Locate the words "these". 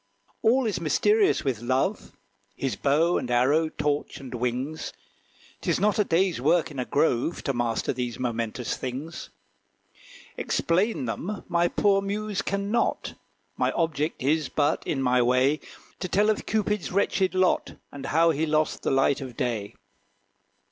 7.93-8.17